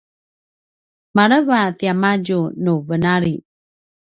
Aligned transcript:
maleva 1.15 1.61
tiamadju 1.79 2.39
nu 2.63 2.73
venali 2.87 3.35